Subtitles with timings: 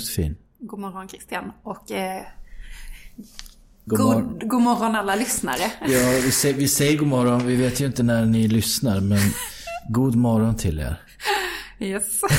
[0.00, 0.36] Josefin.
[0.58, 1.52] God morgon Christian.
[1.62, 2.22] Och eh,
[3.84, 4.38] God god, morgon.
[4.48, 5.72] god morgon alla lyssnare.
[5.80, 7.46] Ja, vi säger, vi säger god morgon.
[7.46, 9.18] Vi vet ju inte när ni lyssnar, men
[9.88, 11.02] god morgon till er.
[11.78, 12.20] Yes.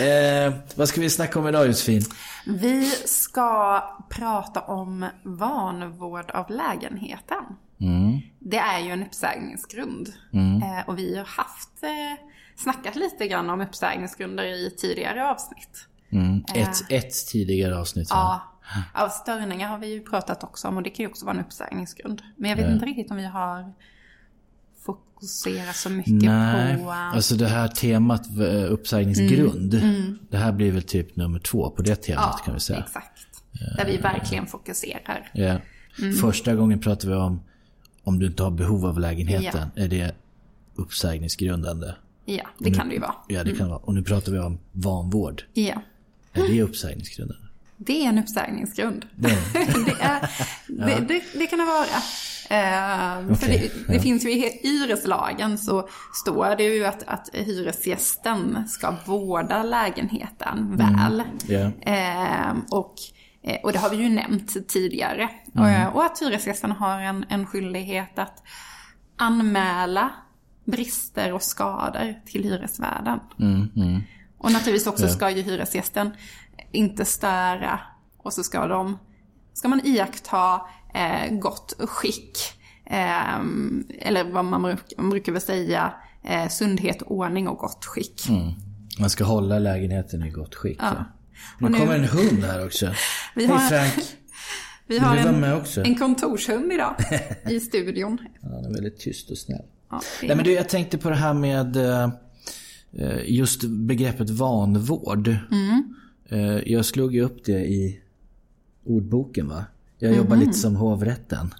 [0.00, 2.02] Eh, vad ska vi snacka om idag Josefin?
[2.46, 7.44] Vi ska prata om vanvård av lägenheten.
[7.80, 8.18] Mm.
[8.38, 10.08] Det är ju en uppsägningsgrund.
[10.32, 12.24] Eh, och vi har haft, eh,
[12.56, 15.86] snackat lite grann om uppsägningsgrunder i tidigare avsnitt.
[16.10, 16.44] Mm.
[16.54, 18.10] Ett, ett tidigare avsnitt.
[18.10, 18.42] va?
[18.94, 21.36] Ja, av störningar har vi ju pratat också om och det kan ju också vara
[21.36, 22.22] en uppsägningsgrund.
[22.36, 23.72] Men jag vet inte riktigt om vi har
[24.84, 26.90] fokuserat så mycket Nej, på...
[26.90, 29.82] alltså det här temat eh, uppsägningsgrund.
[30.30, 32.78] Det här blir väl typ nummer två på det temat kan vi säga.
[32.78, 33.26] exakt.
[33.76, 35.30] Där vi verkligen fokuserar.
[35.34, 35.58] Ja.
[36.20, 37.40] Första gången pratade vi om
[38.04, 39.68] om du inte har behov av lägenheten.
[39.76, 40.14] Är det
[40.74, 41.94] uppsägningsgrundande?
[42.24, 43.14] Ja, det kan det ju vara.
[43.28, 43.82] Ja, det kan det vara.
[43.82, 45.42] Och nu pratar vi om vanvård.
[45.52, 45.82] Ja.
[46.36, 47.46] Är det uppsägningsgrundande?
[47.76, 49.06] Det är en uppsägningsgrund.
[49.14, 50.30] Det är
[50.68, 52.02] det, är, det, det, det kan det vara.
[52.50, 54.00] Eh, för det, ja.
[54.00, 61.22] finns ju i hyreslagen så står det ju att, att hyresgästen ska vårda lägenheten väl.
[61.46, 61.92] Ja.
[61.92, 62.94] Eh, och,
[63.42, 65.28] eh, och det har vi ju nämnt tidigare.
[65.54, 65.86] Mm.
[65.86, 68.42] Och, och att hyresgästen har en, en skyldighet att
[69.16, 70.10] anmäla
[70.64, 73.20] brister och skador till hyresvärden.
[73.40, 74.02] Mm, mm.
[74.38, 76.10] Och naturligtvis också ska ju hyresgästen
[76.72, 77.80] inte störa
[78.18, 78.98] och så ska de,
[79.54, 80.60] ska man iaktta
[80.94, 82.38] eh, gott skick.
[82.90, 83.34] Eh,
[83.98, 88.28] eller vad man, bruk, man brukar väl säga, eh, sundhet, ordning och gott skick.
[88.28, 88.52] Mm.
[88.98, 90.78] Man ska hålla lägenheten i gott skick.
[90.80, 91.04] Ja.
[91.58, 92.86] Nu Och nu- kommer en hund här också.
[93.34, 94.04] Vi Hej har- Frank.
[94.88, 95.44] Vi har en,
[95.84, 96.94] en kontorshund idag
[97.50, 98.18] i studion.
[98.40, 99.62] Ja, är väldigt tyst och snäll.
[99.90, 102.08] Ja, Nej, men du, jag tänkte på det här med eh,
[103.26, 105.28] just begreppet vanvård.
[105.50, 105.94] Mm.
[106.28, 108.00] Eh, Jag slog ju upp det i
[108.84, 109.64] ordboken va?
[109.98, 110.18] Jag Mhm.
[110.18, 111.54] jobbar lite som hovrätten.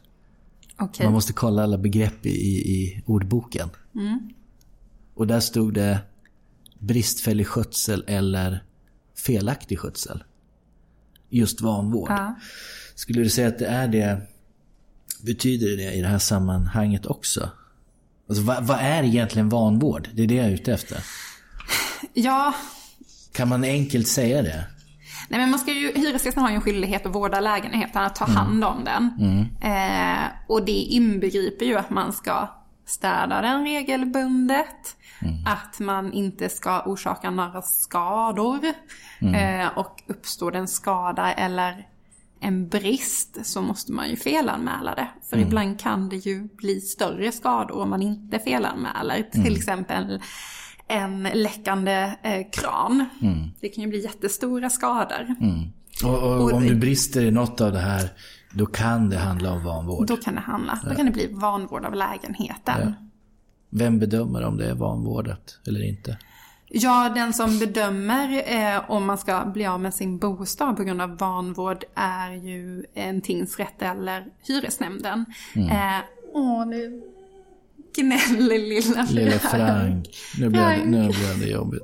[0.78, 1.06] Okej.
[1.06, 3.68] Man måste kolla alla begrepp i, i, i ordboken.
[3.94, 4.18] Mm.
[5.14, 5.98] Och där stod det
[6.78, 8.62] bristfällig skötsel eller
[9.26, 10.24] felaktig skötsel.
[11.30, 12.10] Just vanvård.
[12.10, 12.34] Ja.
[12.94, 14.20] Skulle du säga att det är det,
[15.22, 17.50] betyder det i det här sammanhanget också?
[18.28, 20.08] Alltså vad, vad är egentligen vanvård?
[20.14, 20.98] Det är det jag är ute efter.
[22.12, 22.54] Ja,
[23.32, 24.64] Kan man enkelt säga det?
[25.28, 28.24] Nej men man ska ju, hyresgästen har ju en skyldighet att vårda lägenheten, att ta
[28.24, 29.10] hand om den.
[29.62, 32.48] Eh, och det inbegriper ju att man ska
[32.86, 34.96] städa den regelbundet.
[35.46, 38.60] Att man inte ska orsaka några skador.
[39.20, 41.86] Eh, och uppstår en skada eller
[42.40, 45.08] en brist så måste man ju felanmäla det.
[45.30, 49.22] För ibland kan det ju bli större skador om man inte felanmäler.
[49.32, 50.20] Till exempel
[50.88, 53.04] en läckande eh, kran.
[53.60, 55.34] Det kan ju bli jättestora skador.
[56.04, 58.10] Och, och, Och om du brister i något av det här,
[58.52, 60.06] då kan det handla om vanvård.
[60.06, 62.94] Då kan det handla, då kan det bli vanvård av lägenheten.
[63.70, 66.18] Vem bedömer om det är vanvårdat eller inte?
[66.68, 71.02] Ja, den som bedömer eh, om man ska bli av med sin bostad på grund
[71.02, 75.24] av vanvård är ju en tingsrätt eller hyresnämnden.
[75.54, 75.98] Eh,
[76.32, 77.02] åh, nu
[77.96, 80.08] gnäller lilla Lilla Frank.
[80.38, 80.86] Nu blev, det, Frank.
[80.86, 81.82] nu blev det jobbigt.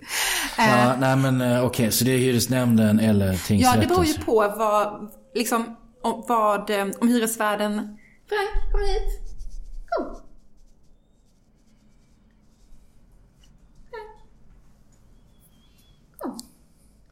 [0.58, 3.80] Ja, nej men eh, okej, så det är hyresnämnden eller Ja, tingsrätten?
[3.80, 7.74] det beror ju på vad, liksom, om, vad, eh, om hyresvärden...
[8.28, 9.20] Frank, kom hit.
[9.88, 10.22] Kom.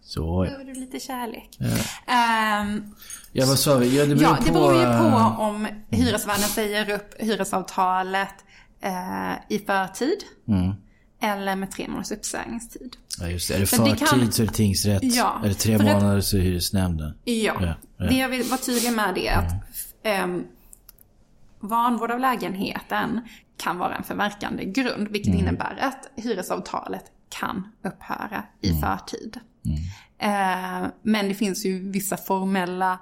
[0.00, 0.50] Så, ja.
[0.50, 1.58] Behöver du lite kärlek?
[2.06, 2.82] Ehm,
[3.32, 3.98] ja, vad sa vi?
[3.98, 4.98] Ja, det beror, Ja, på, det beror ju eh,
[5.36, 8.34] på om hyresvärden säger upp hyresavtalet
[8.82, 10.18] eh, i förtid.
[10.48, 10.72] Mm.
[11.22, 12.96] Eller med tre månaders uppsägningstid.
[13.20, 13.54] Ja, just det.
[13.54, 15.02] Är det Så det förtid kan- så är det tingsrätt.
[15.02, 17.14] Ja, Är det tre månader så är det hyresnämnden.
[17.24, 18.04] Ja, Ja, ja.
[18.06, 19.52] det jag vill vara tydlig med det är att
[20.02, 20.44] ehm,
[21.60, 23.20] vanvård av lägenheten
[23.56, 25.08] kan vara en förverkande grund.
[25.08, 29.38] Vilket innebär att hyresavtalet kan upphöra i förtid.
[30.18, 32.98] Eh, men det finns ju vissa formella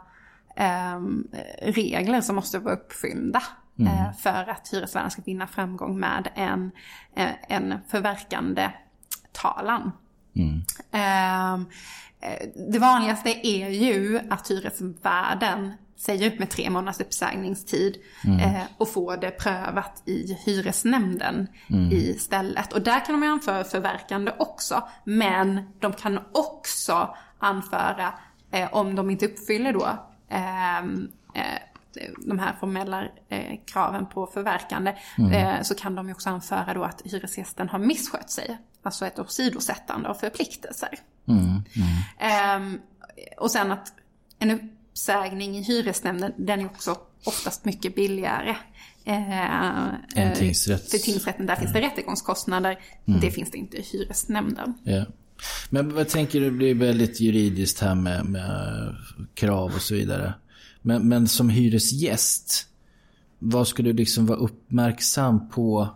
[0.56, 1.26] ehm,
[1.62, 3.42] regler som måste vara uppfyllda.
[3.86, 6.70] Eh, för att hyresvärden ska vinna framgång med en,
[7.16, 8.70] eh, en förverkande
[9.32, 9.92] talan.
[10.92, 11.66] Ehm,
[12.20, 17.96] eh, det vanligaste är ju att hyresvärden säger upp med tre månaders uppsägningstid
[18.40, 21.46] eh, och får det prövat i hyresnämnden
[21.92, 22.72] istället.
[22.72, 28.14] Och där kan de anföra förverkande också, men de kan också anföra,
[28.70, 29.88] om de inte uppfyller då
[30.28, 31.58] ehm, eh,
[32.26, 34.94] de här formella eh, kraven på förverkande,
[35.32, 38.58] eh, så kan de ju också anföra då att hyresgästen har misskött sig.
[38.82, 40.88] Alltså ett åsidosättande av förpliktelser.
[42.18, 42.78] Ehm,
[43.38, 43.92] och sen att
[44.38, 48.56] en uppsägning i hyresnämnden, den är också oftast mycket billigare.
[49.04, 50.90] Eh, En tingsrätt.
[50.90, 52.78] För tingsrätten, där finns det rättegångskostnader.
[53.04, 54.74] Det finns det inte i hyresnämnden.
[54.84, 55.04] Ja.
[55.70, 58.94] Men vad tänker du, det blir väldigt juridiskt här med, med
[59.34, 60.34] krav och så vidare.
[60.88, 62.66] Men, men som hyresgäst,
[63.38, 65.88] vad ska du liksom vara uppmärksam på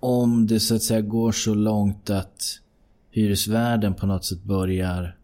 [0.00, 2.60] om det så att säga går så långt att
[3.10, 5.16] hyresvärden på något sätt börjar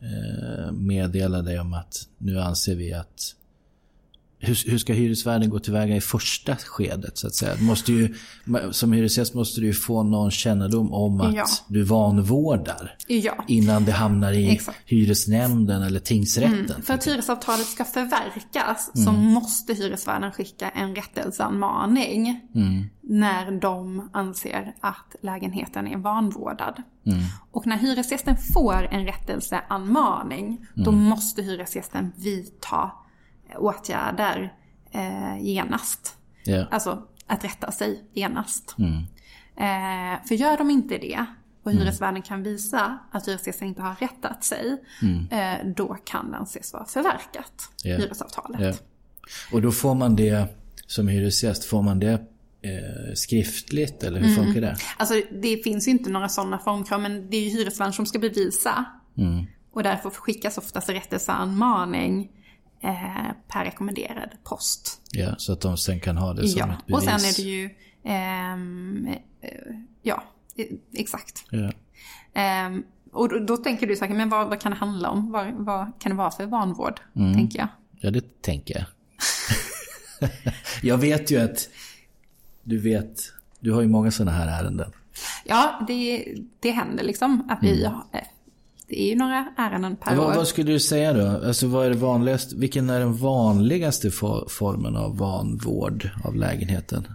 [0.00, 3.34] eh, meddela dig om att nu anser vi att
[4.42, 7.54] hur, hur ska hyresvärden gå tillväga i första skedet så att säga?
[7.56, 8.14] Du måste ju,
[8.70, 11.44] som hyresgäst måste du ju få någon kännedom om att Ja.
[11.68, 12.96] du vanvårdar.
[13.08, 13.44] Ja.
[13.48, 14.78] Innan det hamnar i Exakt.
[14.86, 16.82] hyresnämnden eller tingsrätten.
[16.82, 22.40] För att hyresavtalet ska förverkas så måste hyresvärden skicka en rättelseanmaning
[23.02, 26.82] när de anser att lägenheten är vanvårdad.
[27.50, 32.90] Och när hyresgästen får en rättelseanmaning då måste hyresgästen vidta
[33.58, 34.52] åtgärder
[34.90, 36.16] eh, genast.
[36.44, 36.66] Ja.
[36.70, 38.76] Alltså att rätta sig genast.
[39.56, 41.24] Eh, för gör de inte det
[41.62, 44.76] och hyresvärden kan visa att hyresgästen inte har rättat sig,
[45.30, 47.52] eh, då kan den ses vara förverkat,
[47.84, 47.96] Ja.
[47.96, 48.60] hyresavtalet.
[48.60, 48.72] Ja.
[49.52, 50.46] Och då får man det,
[50.86, 52.12] som hyresgäst, får man det
[52.62, 54.76] eh, skriftligt eller hur funkar det?
[54.96, 58.18] Alltså det finns ju inte några sådana formkrav, men det är ju hyresvärden som ska
[58.18, 58.84] bevisa.
[59.72, 62.30] Och därför skickas oftast rättelseanmaning
[62.82, 65.00] eh, per rekommenderad post.
[65.12, 66.96] Ja, så att de sen kan ha det som Ja, ett bevis.
[66.96, 67.70] och sen är det ju,
[68.04, 69.08] ehm,
[69.40, 69.50] eh,
[70.02, 70.22] ja,
[70.56, 71.44] eh, exakt.
[71.50, 71.72] Ja.
[72.34, 72.82] Ehm,
[73.12, 75.32] och då, då tänker du säkert, men vad, vad kan det handla om?
[75.32, 77.00] Vad, vad kan det vara för vanvård?
[77.16, 77.34] Mm.
[77.34, 77.68] Tänker jag.
[78.00, 78.84] Ja, det tänker jag.
[80.82, 81.68] jag vet ju att
[82.62, 83.20] du vet,
[83.60, 84.92] du har ju många sådana här ärenden.
[85.44, 87.92] Ja, det, det händer liksom att vi eh,
[88.90, 90.16] det är ju några ärenden per.
[90.16, 90.34] Vad, år.
[90.34, 91.46] vad skulle du säga då?
[91.46, 97.08] Alltså vad är det vanligaste, vilken är den vanligaste for, formen av vanvård av lägenheten?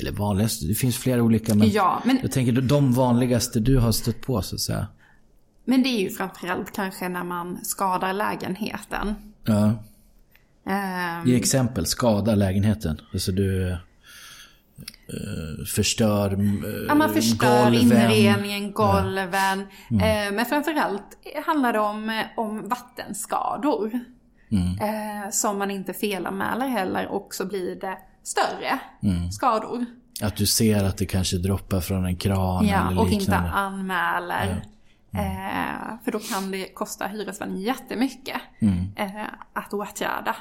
[0.00, 3.92] Eller vanligaste, det finns flera olika men Ja, men, jag tänker de vanligaste du har
[3.92, 4.86] stött på så att säga.
[5.64, 9.14] men det är ju framförallt kanske när man skadar lägenheten.
[9.44, 9.74] Ja.
[10.66, 13.00] Ehm, Ge exempel, skada lägenheten.
[13.12, 13.76] Alltså du
[15.74, 17.74] förstör eh, Ja, man förstör golven.
[17.82, 19.60] inredningen, golven.
[19.90, 24.00] Eh, men framförallt handlar det om, eh, om vattenskador.
[24.80, 28.78] Eh, som man inte felanmäler heller och så blir det större
[29.32, 29.84] skador.
[30.22, 33.50] Att du ser att det kanske droppar från en kran Ja, eller och inte liknande.
[33.50, 34.64] anmäler.
[35.14, 38.40] Eh, för då kan det kosta hyresvärden jättemycket
[38.96, 39.10] eh,
[39.52, 40.36] att åtgärda.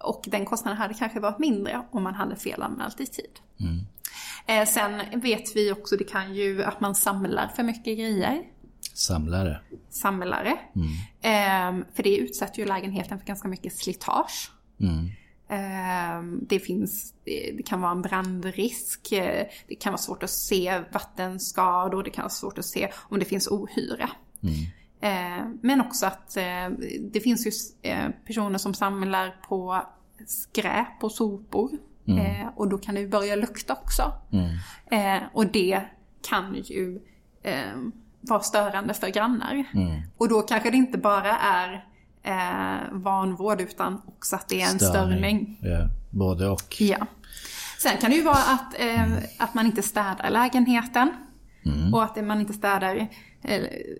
[0.00, 3.30] Och den kostnaden hade kanske varit mindre om man hade felanmält i tid.
[4.46, 8.42] Eh, sen vet vi också, det kan ju att man samlar för mycket grejer.
[8.94, 9.60] Samlare.
[9.90, 10.58] Samlare.
[11.20, 14.50] Eh, för det utsätter ju lägenheten för ganska mycket slitage.
[15.48, 20.30] Eh, det finns, det det kan vara en brandrisk, eh, det kan vara svårt att
[20.30, 24.10] se vattenskador, det kan vara svårt att se om det finns ohyra.
[25.00, 26.68] Eh, Men också att eh,
[27.12, 27.50] det finns ju
[27.90, 29.82] eh, personer som samlar på
[30.26, 31.70] skräp och sopor.
[32.18, 34.12] Eh, Och då kan det ju börja lukta också.
[34.90, 35.80] Eh, Och det
[36.28, 37.00] kan ju
[38.20, 39.64] vara störande för grannar.
[40.16, 41.84] Och då kanske det inte bara är
[42.22, 45.58] eh, vanvård utan också att det är en störning.
[45.62, 46.80] Ja, både och.
[46.80, 47.06] Ja.
[47.82, 51.10] Sen kan det ju vara att, eh, att man inte städar lägenheten.
[51.94, 53.08] Och att man inte städar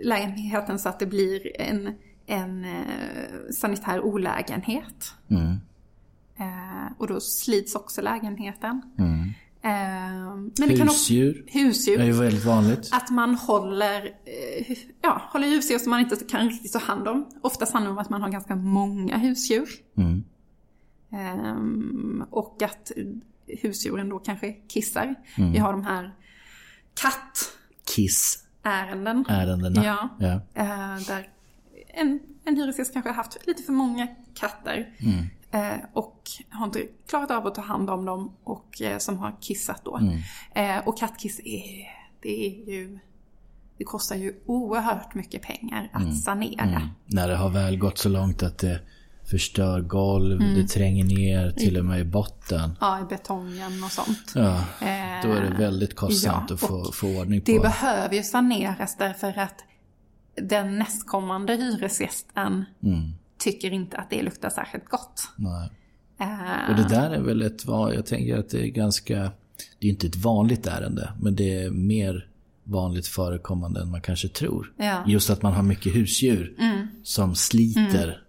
[0.02, 1.94] lägenheten så att det blir en,
[2.26, 5.14] en eh, sanitär olägenhet.
[5.30, 5.56] Mm.
[6.38, 8.82] Eh, och då slits också lägenheten.
[9.62, 9.70] Eh,
[10.58, 12.00] men det kan också, Husdjur husdjur.
[12.00, 12.88] är ju väldigt vanligt.
[12.92, 17.28] Att man håller, eh, ja, håller husdjur som man inte kan riktigt ta hand om.
[17.42, 19.68] Oftast handlar det om att man har ganska många husdjur.
[19.96, 20.24] Mm.
[21.12, 22.92] Ehm, och att
[23.46, 25.14] husdjuren då kanske kissar.
[25.36, 25.52] Mm.
[25.52, 26.14] Vi har de här
[28.62, 29.24] kattärenden.
[29.24, 29.84] Kiss-ärendena.
[29.84, 30.08] Ja.
[30.18, 30.40] ja.
[30.54, 31.28] Eh, där
[31.94, 34.94] en, en hyresgäst kanske har haft lite för många katter.
[34.98, 35.26] Mm.
[35.52, 39.36] Eh, och har inte klarat av att ta hand om dem och eh, som har
[39.40, 39.96] kissat då.
[39.96, 40.82] Mm.
[40.84, 41.86] Och kattkiss är,
[42.20, 42.98] det är ju,
[43.78, 46.90] det kostar ju oerhört mycket pengar att sanera.
[47.06, 48.80] När det har väl gått så långt att det
[49.30, 50.54] förstör golv, Mm.
[50.54, 52.70] det tränger ner till och med i botten.
[52.80, 54.32] Ja, i betongen och sånt.
[54.34, 57.52] Ja, Eh, då är det väldigt kostsamt ja, att få, få ordning på.
[57.52, 59.64] Det behöver ju saneras därför att
[60.42, 63.12] den nästkommande hyresgästen Mm.
[63.38, 65.22] tycker inte att det luktar särskilt gott.
[65.36, 65.70] Nej.
[66.20, 69.14] Eh, Och det där är väl ett, jag tänker att det är ganska,
[69.78, 72.26] det är inte ett vanligt ärende, men det är mer
[72.64, 74.72] vanligt förekommande än man kanske tror.
[74.76, 75.04] Ja.
[75.06, 76.54] Just att man har mycket husdjur
[77.02, 78.22] som sliter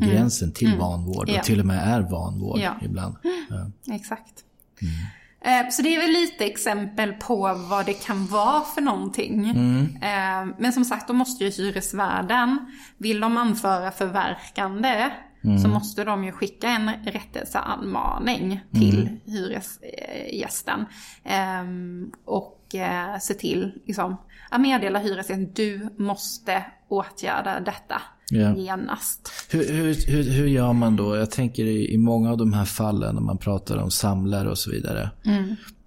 [0.00, 1.42] på gränsen till vanvård och Ja.
[1.42, 2.74] till och med är vanvård Ja.
[2.82, 3.16] ibland.
[3.50, 3.94] Ja.
[3.94, 4.44] Exakt.
[5.44, 9.46] Eh, Så det är väl lite exempel på vad det kan vara för någonting.
[10.02, 12.58] Eh, Men som sagt, då måste ju hyresvärden,
[12.98, 15.10] vill de anföra förverkande,
[15.62, 20.84] så måste de ju skicka en rättelseanmaning till hyresgästen.
[21.24, 24.16] Ehm, Och eh, se till, liksom,
[24.54, 28.56] att meddela hyresgästen, du måste åtgärda detta Ja.
[28.56, 29.30] genast.
[29.50, 31.16] Hur, hur, hur, hur gör man då?
[31.16, 34.70] Jag tänker i, många av de här fallen när man pratar om samlare och så
[34.70, 35.10] vidare.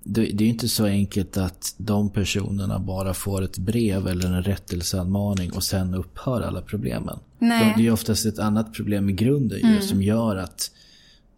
[0.03, 4.43] Det, det är inte så enkelt att de personerna bara får ett brev eller en
[4.43, 7.19] rättelseanmaning och sen upphör alla problemen.
[7.39, 7.73] Nej.
[7.75, 10.71] De, det är oftast ett annat problem i grunden ju, som gör att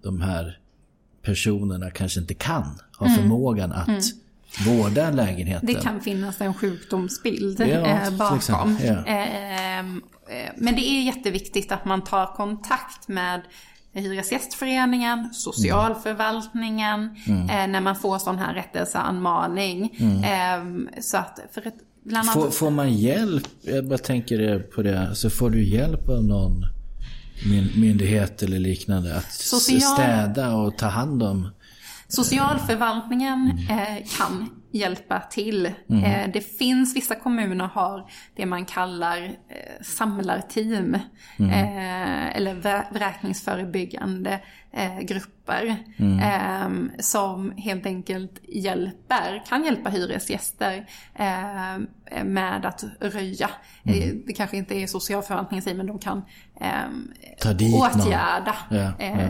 [0.03, 0.59] de här
[1.21, 4.03] personerna kanske inte kan ha förmågan att
[4.67, 5.65] vårda lägenheten.
[5.67, 8.77] Det kan finnas en sjukdomsbild Ja, eh, bakom.
[8.83, 9.05] ja.
[9.05, 9.85] Eh, eh,
[10.57, 13.41] men det är jätteviktigt att man tar kontakt med
[13.93, 17.49] Hyresgästföreningen, socialförvaltningen, Mm.
[17.49, 19.83] eh, när man får sån här rättelseanmaning.
[20.23, 20.63] Eh,
[21.01, 21.73] så att, för ett,
[22.05, 23.47] bland Får, annat, får man hjälp?
[23.61, 25.07] Jag bara tänker på det.
[25.07, 26.65] Alltså får du hjälp av någon
[27.45, 31.47] myn- myndighet eller liknande att Social- städa och ta hand om?
[32.09, 33.79] Socialförvaltningen Mm.
[33.79, 35.65] eh, kan hjälpa till.
[35.65, 40.97] Eh, det finns, vissa kommuner har det man kallar eh, samlarteam.
[41.39, 41.51] Mm.
[42.35, 42.53] Eller
[42.93, 44.39] vräkningsförebyggande
[45.01, 45.75] grupper.
[45.97, 46.19] Mm.
[46.19, 50.85] Eh, som helt enkelt hjälper, kan hjälpa hyresgäster
[51.15, 53.49] eh, med att röja.
[53.83, 54.23] Mm.
[54.27, 56.23] Det kanske inte är socialförvaltningen men de kan
[56.61, 56.67] eh,
[57.43, 58.01] någon.
[58.01, 58.55] åtgärda.
[58.69, 59.29] Ja, ja.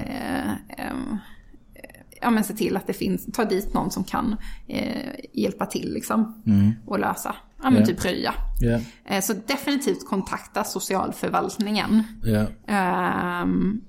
[2.21, 4.35] Ja, men se till att det finns, ta dit någon som kan
[4.67, 6.43] eh, hjälpa till liksom.
[6.85, 7.79] Och lösa, ja men Mm.
[7.81, 7.85] Ja.
[7.87, 8.33] typ röja.
[8.59, 12.03] Ja, Eh, så definitivt kontakta socialförvaltningen.
[12.23, 12.45] ja.
[12.73, 13.81] Ehm,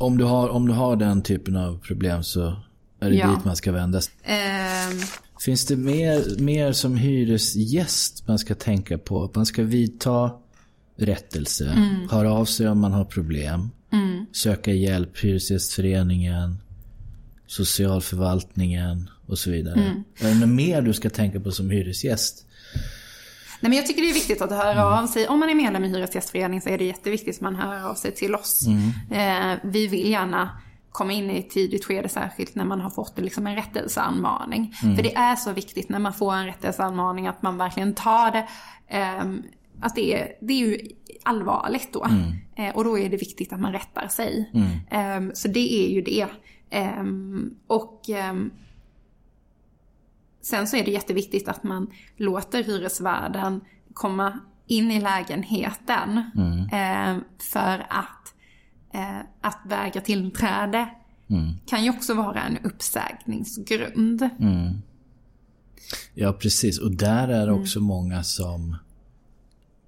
[0.00, 2.56] Om, du har, om du har den typen av problem så
[3.00, 3.30] är det Ja.
[3.30, 4.14] dit man ska vända sig.
[4.22, 4.98] ehm,
[5.40, 9.24] Finns det mer, mer som hyresgäst man ska tänka på?
[9.24, 10.30] Att man ska vidta
[10.96, 11.76] rättelse,
[12.10, 13.70] höra av sig om man har problem,
[14.32, 16.58] söka hjälp, Hyresgästföreningen,
[17.50, 20.02] socialförvaltningen och så vidare.
[20.20, 22.46] Är det något mer du ska tänka på som hyresgäst?
[23.60, 25.28] Nej, men jag tycker det är viktigt att höra av sig.
[25.28, 28.14] Om man är medlem i Hyresgästföreningen så är det jätteviktigt att man hör av sig
[28.14, 28.66] till oss.
[29.10, 30.50] Eh, vi vill gärna
[30.90, 34.74] komma in i ett tidigt skede, särskilt när man har fått liksom en rättelseanmaning.
[34.96, 38.48] För det är så viktigt när man får en rättelseanmaning att man verkligen tar det.
[38.88, 39.42] ehm,
[39.82, 40.78] att det är, det är ju
[41.22, 42.06] allvarligt då.
[42.56, 44.50] Eh, och då är det viktigt att man rättar sig.
[44.90, 46.26] Ehm, så det är ju det.
[46.70, 48.50] Ehm, och ehm,
[50.42, 51.86] Sen så är det jätteviktigt att man
[52.16, 53.60] låter hyresvärden
[53.94, 56.18] komma in i lägenheten.
[56.72, 58.34] Eh, för att,
[58.94, 60.88] eh, att vägra tillträde
[61.66, 64.28] kan ju också vara en uppsägningsgrund.
[66.14, 66.78] Ja, precis.
[66.78, 68.76] Och där är det också många som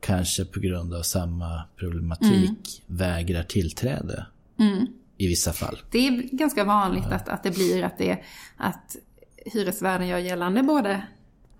[0.00, 4.26] kanske på grund av samma problematik vägrar tillträde.
[5.16, 5.78] I vissa fall.
[5.90, 8.22] Det är ganska vanligt att, att det blir att, det,
[8.56, 8.96] att
[9.46, 11.02] hyresvärden gör gällande både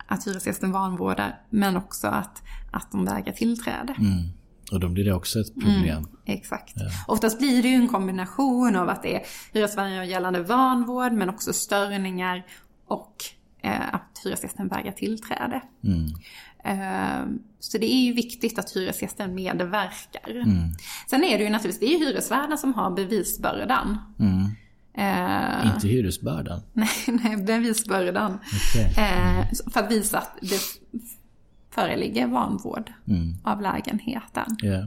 [0.06, 3.94] att hyresgästen vanvårdar men också att, att de vägrar tillträde.
[4.72, 6.08] Och då blir det också ett problem.
[6.24, 6.74] Exakt.
[7.06, 11.28] Oftast blir det ju en kombination av att det är hyresvärden gör gällande vanvård men
[11.28, 12.46] också störningar
[12.86, 13.14] och
[13.70, 15.62] att hyresgästen vägrar tillträde.
[16.64, 17.26] Eh,
[17.58, 20.44] så det är ju viktigt att hyresgästen medverkar.
[21.10, 23.98] Sen är det ju naturligtvis, det är hyresvärden som har bevisbördan.
[24.94, 26.60] Eh, Inte hyresbördan.
[26.72, 28.38] nej, nej, bevisbördan.
[28.72, 29.04] Okej.
[29.04, 30.60] Eh, för att visa att det
[31.70, 32.92] föreligger vanvård
[33.44, 34.56] av lägenheten.
[34.62, 34.86] Ja.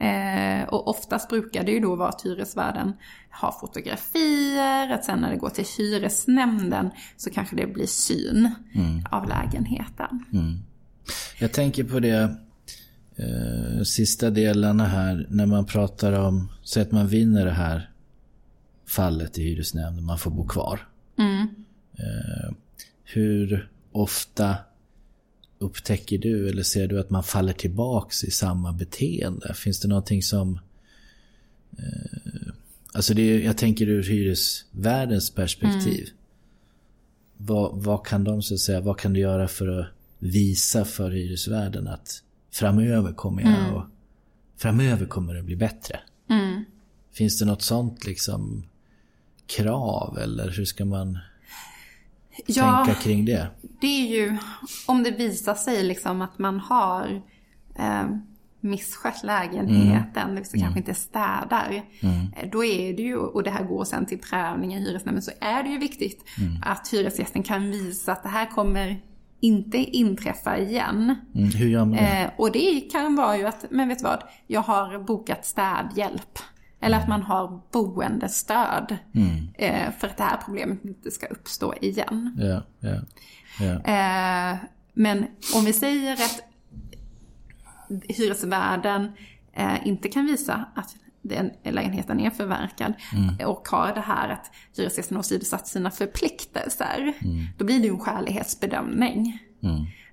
[0.00, 2.92] Eh, och oftast brukar det ju då vara att hyresvärden
[3.30, 8.50] har fotografier, att sen när det går till hyresnämnden så kanske det blir syn
[9.10, 10.24] av lägenheten.
[11.38, 12.36] Jag tänker på det
[13.16, 17.90] eh, sista delarna här när man pratar om, säg att man vinner det här
[18.86, 20.88] fallet i hyresnämnden, man får bo kvar.
[21.98, 22.54] Eh,
[23.04, 24.56] hur ofta
[25.58, 29.54] upptäcker du eller ser du att man faller tillbaks i samma beteende?
[29.54, 30.58] Finns det någonting som...
[31.78, 32.52] Eh,
[32.92, 36.08] alltså det är, jag tänker ur hyresvärdens perspektiv.
[37.36, 39.86] Vad, vad kan de så säga, vad kan du göra för att
[40.18, 43.84] visa för hyresvärden att framöver kommer jag och
[44.56, 46.00] framöver kommer det bli bättre?
[47.12, 48.64] Finns det något sånt liksom
[49.46, 51.18] krav eller hur ska man...
[52.46, 52.82] Ja.
[52.86, 53.46] tänka kring det?
[53.80, 54.36] Det är ju
[54.86, 57.22] om det visar sig liksom att man har
[57.78, 58.04] eh,
[58.60, 61.82] misskött lägenheten, det vill säga kanske inte städar.
[62.02, 65.30] Eh, Då är det ju, och det här går sen till prövning i hyresnämnden, så
[65.40, 66.24] är det ju viktigt
[66.64, 69.02] att hyresgästen kan visa att det här kommer
[69.40, 71.14] inte inträffa igen.
[71.34, 71.98] Mm, hur gör man det?
[72.22, 76.38] Eh, och det kan vara ju att, men vet du vad, jag har bokat städhjälp.
[76.80, 78.96] Eller att man har boendestöd.
[79.54, 82.36] Eh, för att det här problemet inte ska uppstå igen.
[82.38, 83.00] Ja, ja.
[83.68, 84.56] Eh,
[84.92, 86.40] men om vi säger att
[88.08, 89.12] hyresvärden
[89.52, 92.94] eh, inte kan visa att den lägenheten är förverkad
[93.46, 97.12] och har det här att hyresgästen har åsidosatt sina förpliktelser.
[97.58, 99.38] Då blir det ju en skälighetsbedömning.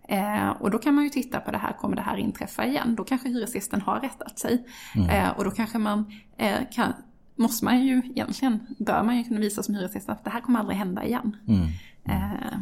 [0.08, 2.96] Eh, och då kan man ju titta på det här, kommer det här inträffa igen?
[2.96, 4.66] Då kanske hyresgästen har rättat sig.
[5.10, 6.94] Eh, och då kanske man eh, kan,
[7.36, 10.60] måste man ju egentligen, bör man ju kunna visa som hyresgäst att det här kommer
[10.60, 11.36] aldrig hända igen.
[12.04, 12.58] Eh,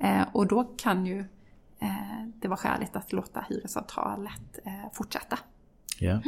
[0.00, 1.18] Eh, och då kan ju
[1.80, 4.58] eh, det vara skäligt att låta hyresavtalet
[4.92, 5.38] fortsätta.
[5.98, 6.20] ja,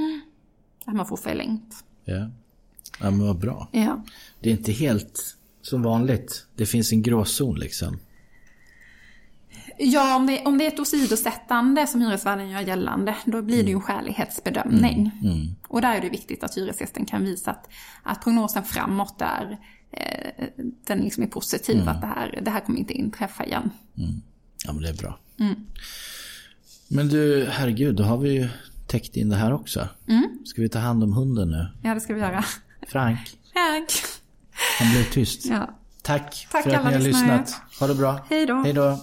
[0.85, 1.85] Att man får förlängt.
[2.05, 2.31] ja.
[3.01, 3.69] Ja, men vad bra.
[3.73, 4.03] Ja.
[4.41, 6.47] Det är inte helt som vanligt.
[6.57, 7.99] Det finns en gråzon liksom.
[9.83, 13.69] Ja, om det, om det är ett åsidosättande som hyresvärden gör gällande, då blir det
[13.69, 15.11] ju en skälighetsbedömning.
[15.69, 17.69] Och där är det viktigt att hyresgästen kan visa att,
[18.03, 19.59] att prognosen framåt är,
[19.91, 20.47] eh,
[20.87, 23.71] den liksom är positiv, att det här, det här kommer inte inträffa igen.
[24.65, 25.19] Ja, men det är bra.
[26.89, 28.49] Men du, herregud, då har vi ju
[28.87, 29.89] täckt in det här också.
[30.45, 31.69] Ska vi ta hand om hunden nu?
[31.83, 32.45] Ja, det ska vi göra.
[32.89, 33.19] Frank,
[33.55, 33.93] Tack!
[34.79, 35.47] han blev tyst.
[35.47, 35.71] Ja.
[36.03, 37.61] Tack, Tack för att ni har lyssnat.
[37.81, 38.21] Ha det bra.
[38.31, 38.63] Hej då.
[38.63, 38.99] Hej då.